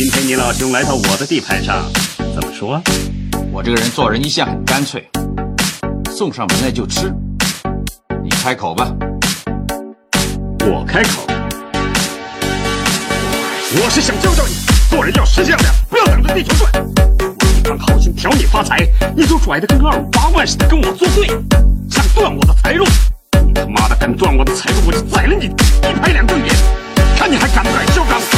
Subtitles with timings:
[0.00, 1.90] 今天你老兄来到我的地盘上，
[2.32, 2.80] 怎么说？
[3.50, 5.04] 我这个人做人一向很干脆，
[6.16, 7.12] 送上门来就吃。
[8.22, 8.92] 你开口吧。
[10.60, 11.26] 我开口。
[13.72, 14.54] 我是想教教你，
[14.88, 16.70] 做人要识相点，不要等着地球转。
[16.76, 18.86] 我一番好心挑你发财，
[19.16, 21.26] 你就拽的跟二五八万似的跟我作对，
[21.90, 22.84] 想断我的财路。
[23.44, 26.54] 你他妈的敢断我的财路，我就宰了你，一拍两瞪眼，
[27.16, 28.37] 看你还敢不敢嚣张！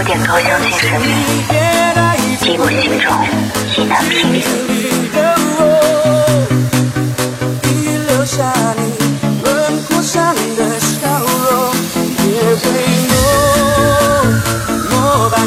[0.00, 1.12] 我点头相信生命，
[2.46, 3.12] 给我心中
[3.68, 4.40] 意难平。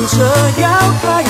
[0.05, 0.19] 车
[0.57, 0.69] 要
[1.01, 1.23] 开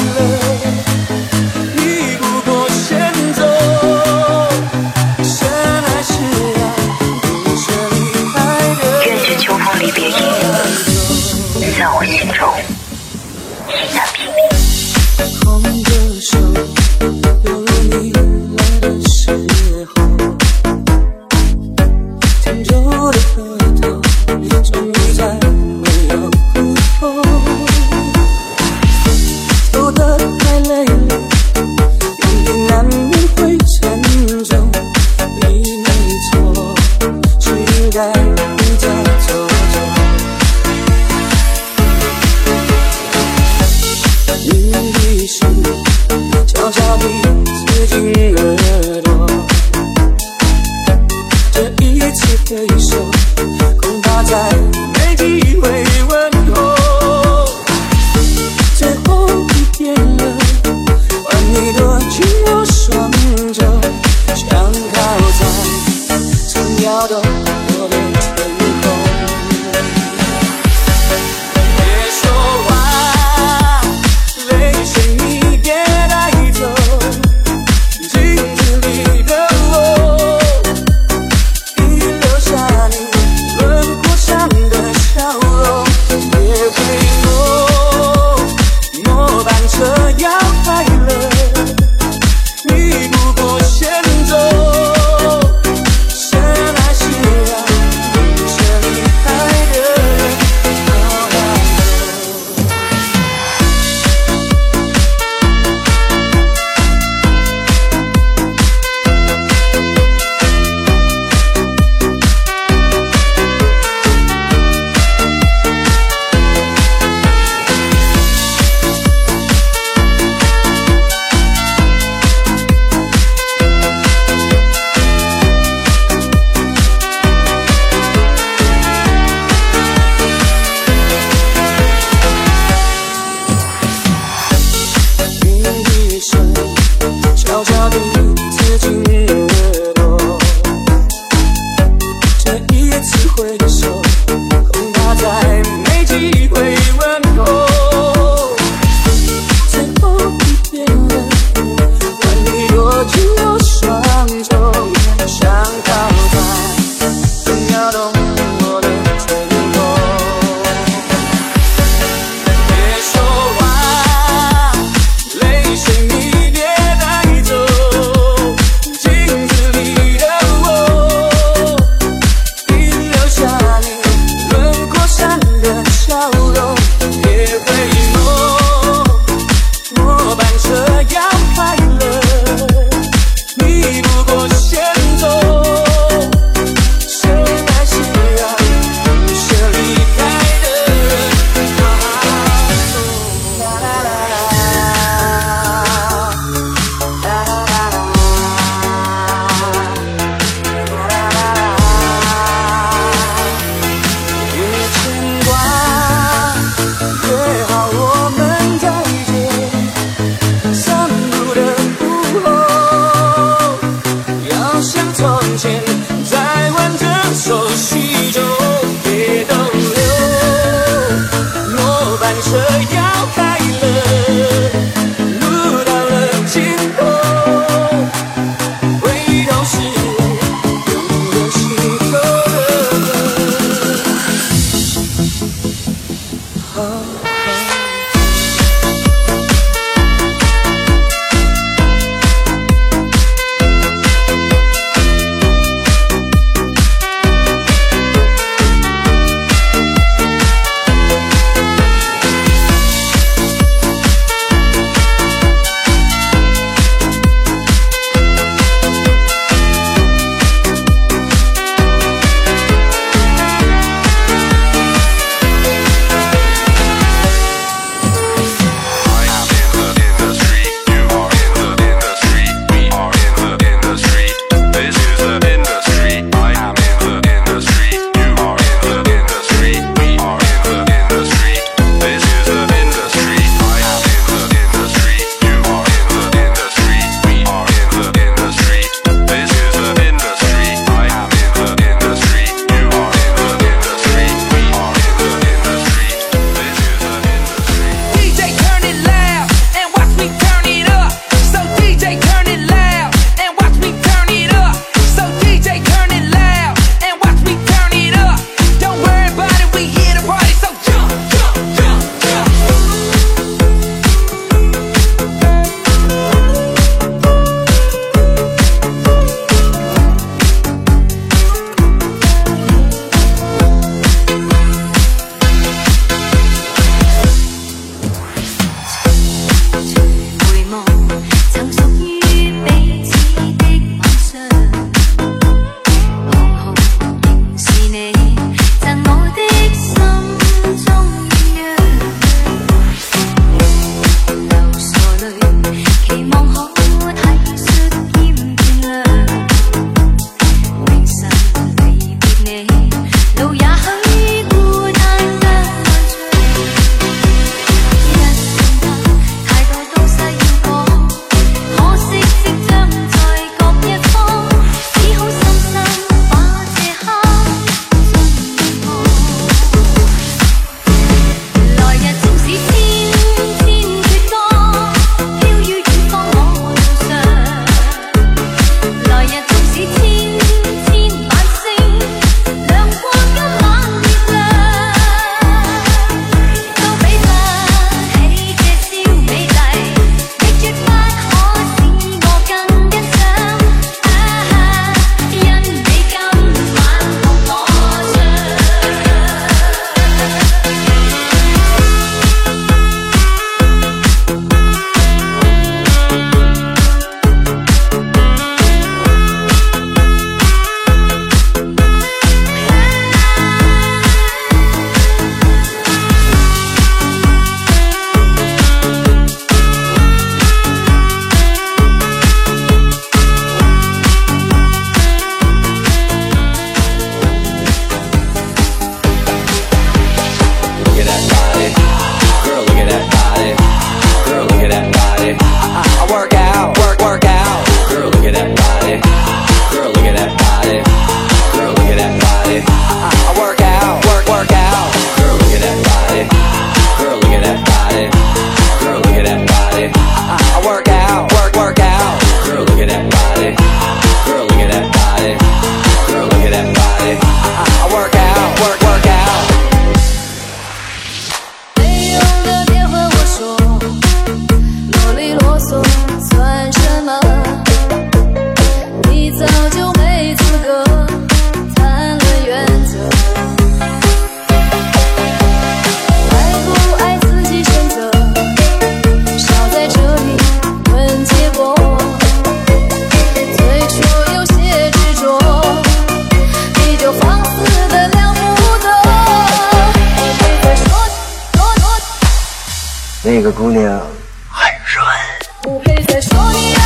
[495.63, 496.82] 不配再说你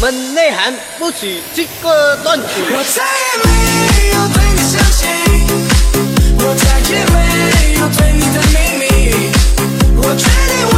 [0.00, 3.50] 我们内涵不止这个段子我再也没
[4.14, 4.62] 有对你
[6.38, 7.16] 我再也没
[7.80, 8.86] 有对你的秘密。
[9.96, 10.22] 我定
[10.68, 10.77] 我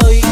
[0.00, 0.23] soy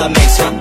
[0.00, 0.59] that makes me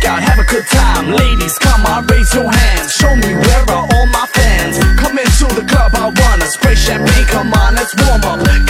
[0.00, 1.10] freak out, have a good time.
[1.12, 2.92] Ladies, come on, raise your hands.
[2.92, 4.78] Show me where are all my fans.
[4.98, 7.26] Come into the club, I wanna spray champagne.
[7.26, 8.69] Come on, let's warm up.